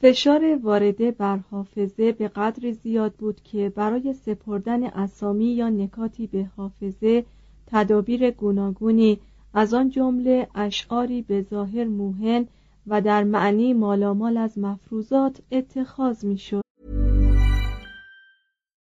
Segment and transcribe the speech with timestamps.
[0.00, 6.50] فشار وارده بر حافظه به قدری زیاد بود که برای سپردن اسامی یا نکاتی به
[6.56, 7.24] حافظه
[7.66, 9.20] تدابیر گوناگونی
[9.54, 12.46] از آن جمله اشعاری به ظاهر موهن
[12.86, 16.62] و در معنی مالامال از مفروضات اتخاذ می‌شد.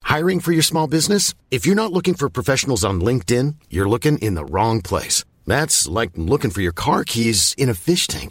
[0.04, 1.34] Hiring for your small business?
[1.56, 5.16] If you're not looking for professionals on LinkedIn, you're looking in the wrong place.
[5.46, 8.30] That's like looking for your car keys in a fish tank.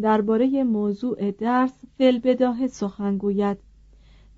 [0.00, 3.58] درباره موضوع درس فلبداه سخن گوید.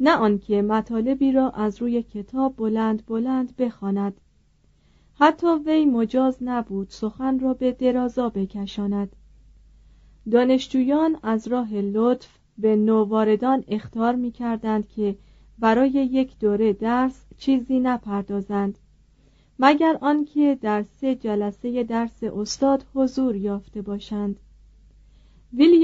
[0.00, 4.20] نه آنکه مطالبی را از روی کتاب بلند بلند بخواند.
[5.14, 9.16] حتی وی مجاز نبود سخن را به درازا بکشاند.
[10.30, 15.16] دانشجویان از راه لطف به نوواردان اختار می کردند که
[15.58, 18.78] برای یک دوره درس چیزی نپردازند.
[19.58, 24.40] مگر آنکه در سه جلسه درس استاد حضور یافته باشند.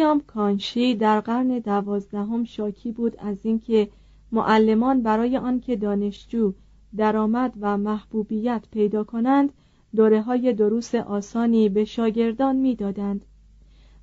[0.02, 3.88] ویلیام کانشی در قرن دوازدهم شاکی بود از اینکه
[4.32, 6.52] معلمان برای آنکه دانشجو
[6.96, 9.52] درآمد و محبوبیت پیدا کنند
[9.96, 13.24] دوره های دروس آسانی به شاگردان می‌دادند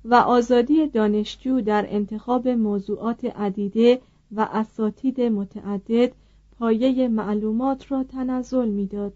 [0.04, 4.00] و آزادی دانشجو در انتخاب موضوعات عدیده
[4.32, 6.12] و اساتید متعدد
[6.58, 9.12] پایه معلومات را تنزل می‌داد.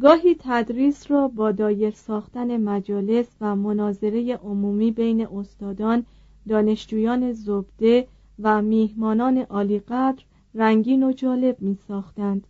[0.00, 6.04] گاهی تدریس را با دایر ساختن مجالس و مناظره عمومی بین استادان
[6.48, 8.08] دانشجویان زبده
[8.38, 10.24] و میهمانان عالیقدر
[10.54, 12.46] رنگین و جالب می ساختند.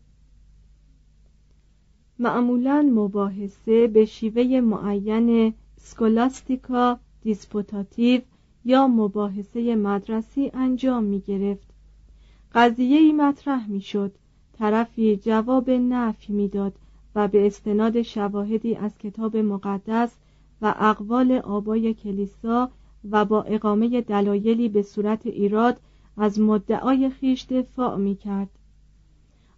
[2.18, 8.20] معمولا مباحثه به شیوه معین scholastica disputatio
[8.64, 11.68] یا مباحثه مدرسی انجام می گرفت
[12.54, 14.12] قضیه ای مطرح می شد
[14.58, 16.72] طرفی جواب نفی می‌داد.
[17.16, 20.16] و به استناد شواهدی از کتاب مقدس
[20.62, 22.70] و اقوال آبای کلیسا
[23.10, 25.80] و با اقامه دلایلی به صورت ایراد
[26.16, 28.48] از مدعای خیش دفاع می کرد.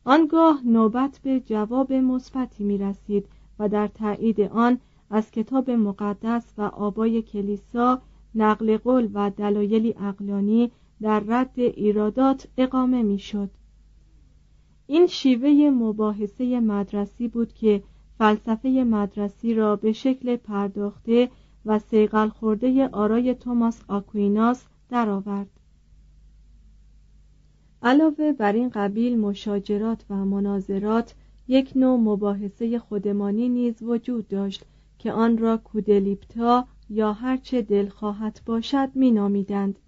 [0.05, 3.27] آنگاه نوبت به جواب مثبتی می رسید
[3.59, 4.79] و در تایید آن
[5.11, 8.03] از کتاب مقدس و آبای کلیسا
[8.35, 10.71] نقل قول و دلایلی اقلانی
[11.03, 13.51] در رد ایرادات اقامه می شد.
[14.91, 17.83] این شیوه مباحثه مدرسی بود که
[18.19, 21.31] فلسفه مدرسی را به شکل پرداخته
[21.67, 25.51] و سیقل خورده آرای توماس آکویناس درآورد.
[27.83, 31.15] علاوه بر این قبیل مشاجرات و مناظرات
[31.49, 34.65] یک نوع مباحثه خودمانی نیز وجود داشت
[34.99, 39.79] که آن را کودلیپتا یا هرچه دل خواهد باشد مینامیدند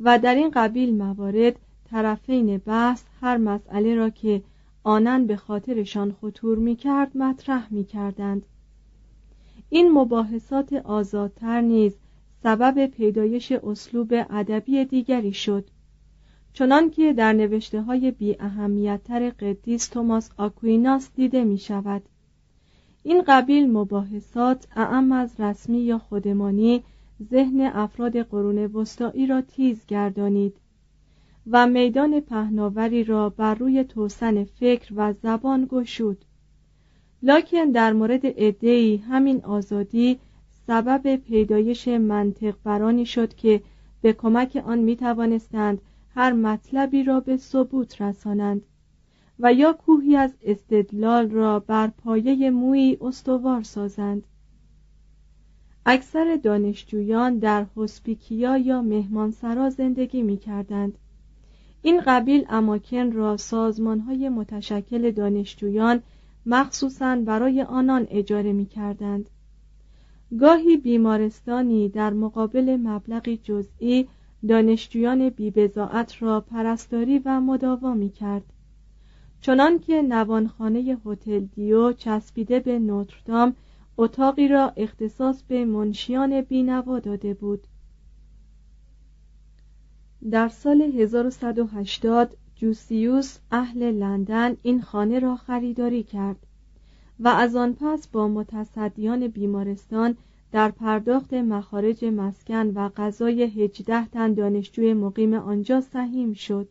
[0.00, 4.42] و در این قبیل موارد طرفین بحث هر مسئله را که
[4.82, 8.46] آنن به خاطرشان خطور می کرد مطرح می کردند.
[9.70, 11.96] این مباحثات آزادتر نیز
[12.42, 15.64] سبب پیدایش اسلوب ادبی دیگری شد.
[16.52, 22.02] چنان که در نوشته های بی اهمیتتر قدیس توماس آکویناس دیده می شود
[23.02, 26.84] این قبیل مباحثات اعم از رسمی یا خودمانی
[27.30, 30.56] ذهن افراد قرون وسطایی را تیز گردانید.
[31.50, 36.24] و میدان پهناوری را بر روی توسن فکر و زبان گشود
[37.22, 40.18] لکن در مورد ادهی همین آزادی
[40.66, 43.62] سبب پیدایش منطق برانی شد که
[44.02, 45.80] به کمک آن می توانستند
[46.14, 48.62] هر مطلبی را به ثبوت رسانند
[49.38, 54.22] و یا کوهی از استدلال را بر پایه موی استوار سازند
[55.86, 60.98] اکثر دانشجویان در هسپیکیا یا مهمانسرا زندگی می کردند.
[61.82, 66.02] این قبیل اماکن را سازمان های متشکل دانشجویان
[66.46, 69.30] مخصوصا برای آنان اجاره می کردند.
[70.40, 74.08] گاهی بیمارستانی در مقابل مبلغی جزئی
[74.48, 78.44] دانشجویان بیبزاعت را پرستاری و مداوا می کرد.
[79.40, 83.56] چنان که نوانخانه هتل دیو چسبیده به نوتردام
[83.98, 87.66] اتاقی را اختصاص به منشیان بینوا داده بود
[90.30, 96.36] در سال 1180 جوسیوس اهل لندن این خانه را خریداری کرد
[97.20, 100.16] و از آن پس با متصدیان بیمارستان
[100.52, 106.68] در پرداخت مخارج مسکن و غذای هجده تن دانشجوی مقیم آنجا سهیم شد.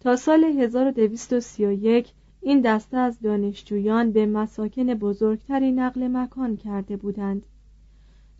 [0.00, 7.46] تا سال 1231 این دسته از دانشجویان به مساکن بزرگتری نقل مکان کرده بودند.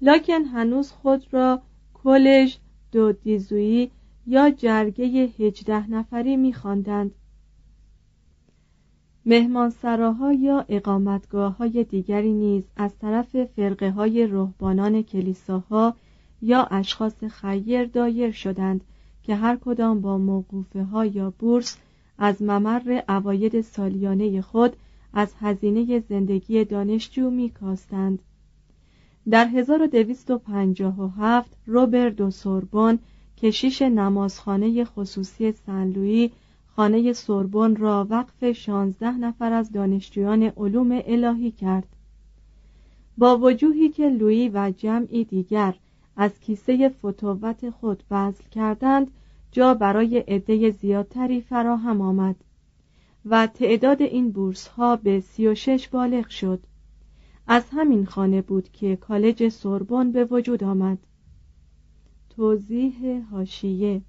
[0.02, 1.62] لکن هنوز خود را
[1.94, 2.56] کلژ
[2.92, 3.90] دو دیزویی
[4.26, 7.14] یا جرگه هجده نفری میخواندند
[9.26, 15.96] مهمانسراها یا اقامتگاه های دیگری نیز از طرف فرقه های رهبانان کلیساها
[16.42, 18.84] یا اشخاص خیر دایر شدند
[19.22, 21.78] که هر کدام با موقوفه ها یا بورس
[22.18, 24.76] از ممر اواید سالیانه خود
[25.12, 28.18] از هزینه زندگی دانشجو می کاستند.
[29.30, 32.98] در 1257 روبر دو سوربون
[33.36, 36.28] کشیش نمازخانه خصوصی سن
[36.76, 41.88] خانه سوربون را وقف 16 نفر از دانشجویان علوم الهی کرد.
[43.18, 45.74] با وجوهی که لویی و جمعی دیگر
[46.16, 49.10] از کیسه فتووت خود بذل کردند
[49.52, 52.36] جا برای عده زیادتری فراهم آمد
[53.24, 56.60] و تعداد این بورس ها به 36 بالغ شد
[57.52, 60.98] از همین خانه بود که کالج سوربن به وجود آمد.
[62.36, 64.02] توضیح هاشیه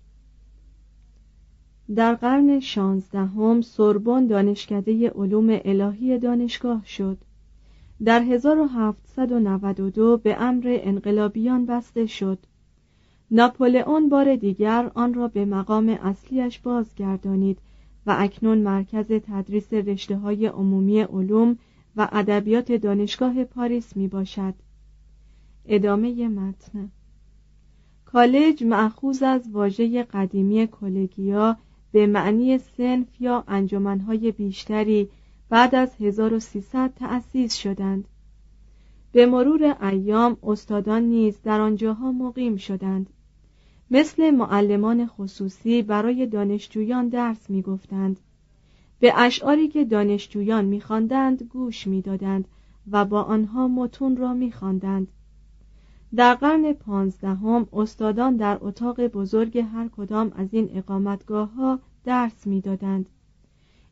[1.95, 7.17] در قرن شانزدهم سوربن دانشکده علوم الهی دانشگاه شد.
[8.03, 12.39] در 1792 به امر انقلابیان بسته شد.
[13.31, 17.57] ناپولئون بار دیگر آن را به مقام اصلیش بازگردانید
[18.05, 21.57] و اکنون مرکز تدریس رشته های عمومی علوم
[21.95, 24.53] و ادبیات دانشگاه پاریس می باشد
[25.65, 26.91] ادامه متن.
[28.05, 31.57] کالج معخوز از واژه قدیمی کلگیا
[31.91, 35.10] به معنی سنف یا انجمنهای بیشتری
[35.50, 38.07] بعد از 1300 تأسیس شدند.
[39.12, 43.10] به مرور ایام استادان نیز در آنجاها مقیم شدند.
[43.91, 48.19] مثل معلمان خصوصی برای دانشجویان درس می‌گفتند.
[49.01, 52.48] به اشعاری که دانشجویان میخواندند گوش می‌دادند
[52.91, 55.08] و با آنها متون را میخواندند.
[56.15, 63.10] در قرن پانزدهم استادان در اتاق بزرگ هر کدام از این اقامتگاه ها درس می‌دادند.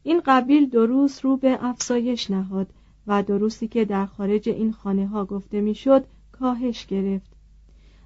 [0.04, 2.68] این قبیل دروس رو به افزایش نهاد
[3.08, 7.32] و دروسی که در خارج این خانه ها گفته می‌شد کاهش گرفت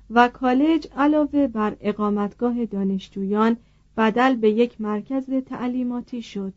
[0.09, 3.57] و کالج علاوه بر اقامتگاه دانشجویان
[3.97, 6.53] بدل به یک مرکز تعلیماتی شد.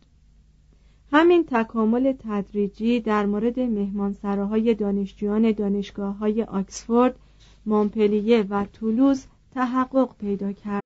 [1.13, 7.17] همین تکامل تدریجی در مورد مهمانسراهای دانشجویان دانشگاه های آکسفورد،
[7.67, 10.86] مونپلیه و تولوز تحقق پیدا کرد.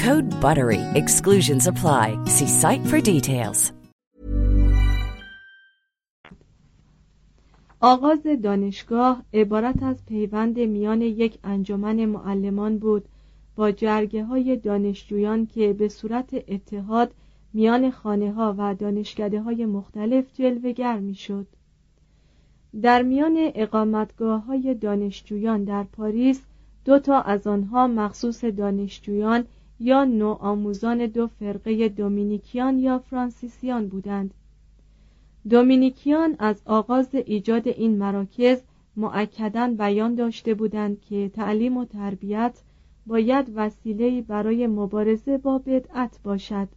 [0.07, 0.81] Code BUTTERY.
[1.01, 2.05] Exclusions apply.
[2.35, 3.71] See site for details.
[7.79, 13.05] آغاز دانشگاه عبارت از پیوند میان یک انجمن معلمان بود
[13.55, 17.13] با جرگه های دانشجویان که به صورت اتحاد
[17.53, 21.47] میان خانه ها و دانشکده های مختلف جلوگر می شد.
[22.81, 26.41] در میان اقامتگاه های دانشجویان در پاریس
[26.85, 29.45] دو تا از آنها مخصوص دانشجویان
[29.83, 34.33] یا نوآموزان دو فرقه دومینیکیان یا فرانسیسیان بودند.
[35.49, 38.61] دومینیکیان از آغاز ایجاد این مراکز
[38.95, 42.61] معکدا بیان داشته بودند که تعلیم و تربیت
[43.07, 46.67] باید وسیله برای مبارزه با بدعت باشد.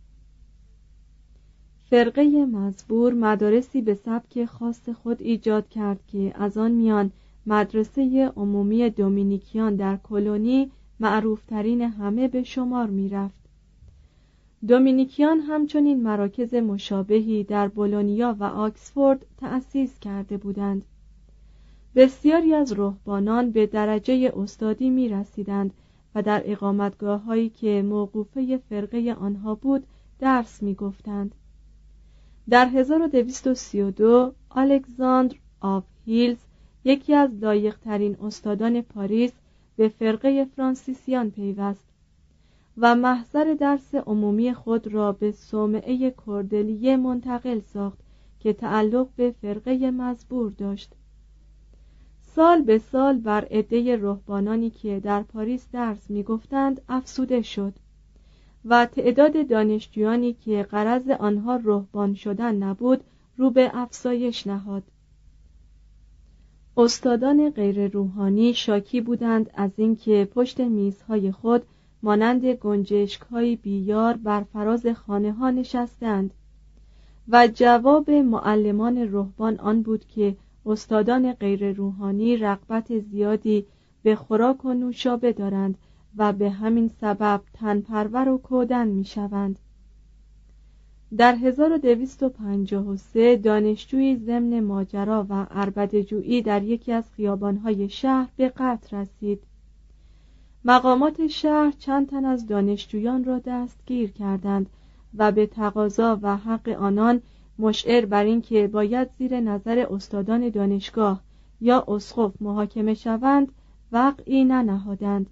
[1.90, 7.10] فرقه مزبور مدارسی به سبک خاص خود ایجاد کرد که از آن میان
[7.46, 10.70] مدرسه عمومی دومینیکیان در کلونی
[11.00, 13.44] معروفترین همه به شمار می رفت.
[14.68, 20.84] دومینیکیان همچنین مراکز مشابهی در بولونیا و آکسفورد تأسیس کرده بودند.
[21.94, 25.74] بسیاری از رهبانان به درجه استادی می رسیدند
[26.14, 29.86] و در اقامتگاه هایی که موقوفه فرقه آنها بود
[30.18, 31.34] درس می گفتند.
[32.50, 36.38] در 1232 الکساندر آف هیلز
[36.84, 39.32] یکی از لایقترین استادان پاریس
[39.76, 41.84] به فرقه فرانسیسیان پیوست
[42.78, 47.98] و محضر درس عمومی خود را به صومعه کردلیه منتقل ساخت
[48.40, 50.92] که تعلق به فرقه مزبور داشت.
[52.22, 57.74] سال به سال بر عده رهبانانی که در پاریس درس می‌گفتند افزوده شد
[58.64, 63.04] و تعداد دانشجویانی که قرض آنها رهبان شدن نبود
[63.36, 64.82] رو به افزایش نهاد.
[66.76, 71.62] استادان غیر روحانی شاکی بودند از اینکه پشت میزهای خود
[72.02, 76.30] مانند گنجشک های بیار بر فراز خانه ها نشستند
[77.28, 83.66] و جواب معلمان رهبان آن بود که استادان غیر روحانی رغبت زیادی
[84.02, 85.78] به خوراک و نوشابه دارند
[86.16, 89.58] و به همین سبب تنپرور و کودن می شوند.
[91.16, 99.42] در 1253 دانشجویی ضمن ماجرا و عربدجویی در یکی از خیابانهای شهر به قتل رسید.
[100.64, 104.66] مقامات شهر چند تن از دانشجویان را دستگیر کردند
[105.14, 107.22] و به تقاضا و حق آنان
[107.58, 111.20] مشعر بر اینکه باید زیر نظر استادان دانشگاه
[111.60, 113.52] یا اسقف محاکمه شوند
[113.92, 115.26] وقعی ننهادند.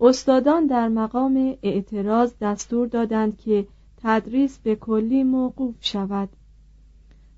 [0.00, 3.66] استادان در مقام اعتراض دستور دادند که
[4.02, 6.28] تدریس به کلی موقوف شود.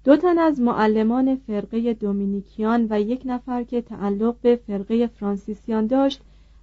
[0.04, 6.22] دو تن از معلمان فرقه دومینیکیان و یک نفر که تعلق به فرقه فرانسیسیان داشت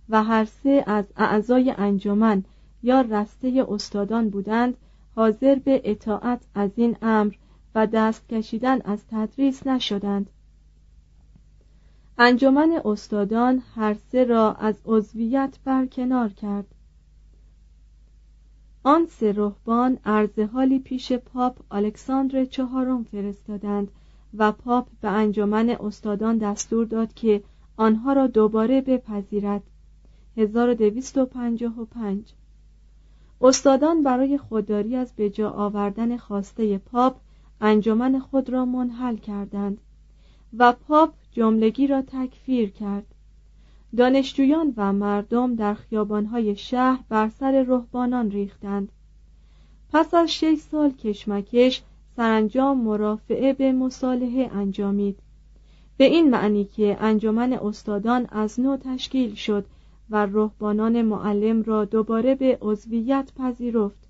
[0.10, 2.44] و هر سه از اعضای انجمن
[2.84, 4.78] یا رسته استادان بودند
[5.16, 7.34] حاضر به اطاعت از این امر
[7.76, 10.30] و دست کشیدن از تدریس نشدند.
[12.18, 16.66] انجمن استادان هر سه را از عضویت برکنار کرد.
[18.84, 23.92] آن سه رهبان عرض حالی پیش پاپ الکساندر چهارم فرستادند
[24.38, 27.44] و پاپ به انجمن استادان دستور داد که
[27.78, 29.64] آنها را دوباره بپذیرد.
[30.38, 32.34] 1255
[33.42, 37.16] استادان برای خودداری از بجا آوردن خواسته پاپ
[37.62, 39.78] انجمن خود را منحل کردند
[40.58, 43.16] و پاپ جملگی را تکفیر کرد.
[43.98, 48.92] دانشجویان و مردم در خیابانهای شهر بر سر رهبانان ریختند.
[49.94, 51.84] پس از شش سال کشمکش
[52.16, 55.20] سرانجام مرافعه به مصالحه انجامید.
[55.98, 59.66] به این معنی که انجمن استادان از نو تشکیل شد
[60.10, 64.10] و رهبانان معلم را دوباره به عضویت پذیرفت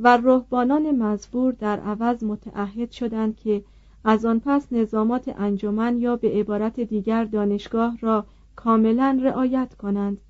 [0.00, 3.64] و رهبانان مزبور در عوض متعهد شدند که
[4.04, 8.26] از آن پس نظامات انجمن یا به عبارت دیگر دانشگاه را
[8.56, 10.20] کاملا رعایت کنند.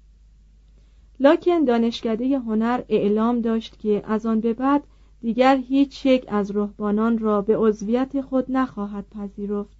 [1.20, 4.82] لکن دانشکده هنر اعلام داشت که از آن به بعد
[5.20, 9.76] دیگر هیچ یک از رهبانان را به عضویت خود نخواهد پذیرفت.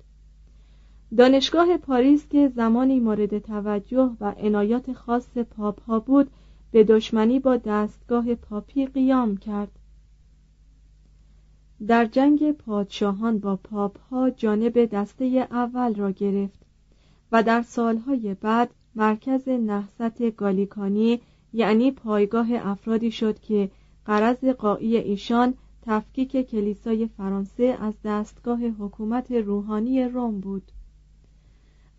[1.17, 6.31] دانشگاه پاریس که زمانی مورد توجه و عنایات خاص پاپ ها بود
[6.71, 9.79] به دشمنی با دستگاه پاپی قیام کرد.
[11.87, 16.66] در جنگ پادشاهان با پاپ ها جانب دسته اول را گرفت.
[17.33, 21.21] و در سالهای بعد مرکز نهضت گالیکانی
[21.53, 23.71] یعنی پایگاه افرادی شد که
[24.05, 30.63] قرض قایی ایشان تفکیک کلیسای فرانسه از دستگاه حکومت روحانی روم بود.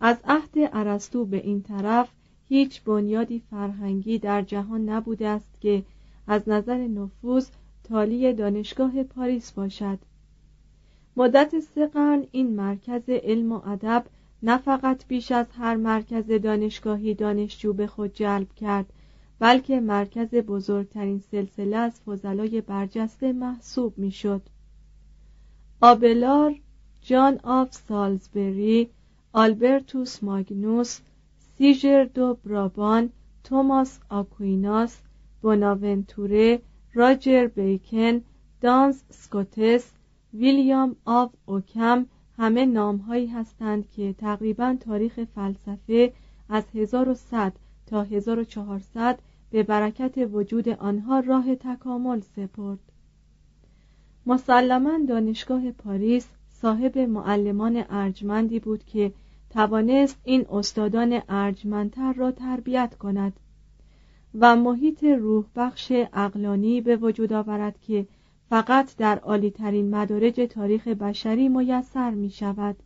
[0.00, 2.08] از عهد ارسطو به این طرف
[2.48, 5.82] هیچ بنیادی فرهنگی در جهان نبوده است که
[6.26, 7.48] از نظر نفوذ
[7.84, 9.98] تالی دانشگاه پاریس باشد.
[11.16, 14.04] مدت سه قرن این مرکز علم و ادب
[14.42, 18.92] نه فقط بیش از هر مرکز دانشگاهی دانشجو به خود جلب کرد
[19.38, 24.42] بلکه مرکز بزرگترین سلسله از فضلای برجسته محسوب می‌شد.
[25.80, 26.54] آبلار،
[27.00, 28.88] جان آف سالزبری،
[29.32, 31.00] آلبرتوس ماگنوس،
[31.58, 33.10] سیژر دو برابان،
[33.44, 34.98] توماس آکویناس،
[35.42, 36.60] بوناونتوره،
[36.94, 38.20] راجر بیکن،
[38.60, 39.90] دانس سکوتس،
[40.34, 42.06] ویلیام آف اوکم
[42.38, 46.12] همه نامهایی هستند که تقریبا تاریخ فلسفه
[46.48, 47.52] از 1100
[47.86, 49.18] تا 1400
[49.50, 52.78] به برکت وجود آنها راه تکامل سپرد.
[54.26, 59.12] مسلما دانشگاه پاریس صاحب معلمان ارجمندی بود که
[59.50, 63.32] توانست این استادان ارجمندتر را تربیت کند
[64.34, 68.06] و محیط روح بخش اقلانی به وجود آورد که
[68.50, 72.76] فقط در عالیترین مدارج تاریخ بشری میسر می شود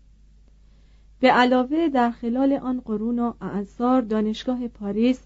[1.21, 5.21] به علاوه در خلال آن قرون و اعثار دانشگاه پاریس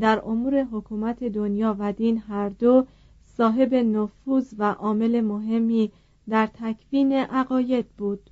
[0.00, 2.86] در امور حکومت دنیا و دین هر دو
[3.24, 5.92] صاحب نفوذ و عامل مهمی
[6.28, 8.30] در تکوین عقاید بود.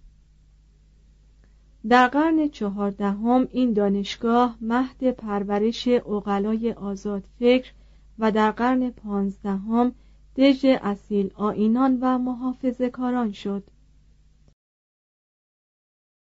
[1.89, 7.73] در قرن چهاردهم این دانشگاه مهد پرورش اقلای آزاد فکر
[8.19, 9.93] و در قرن پانزدهم
[10.37, 13.65] دژ اصیل آینان و محافظه کاران شد.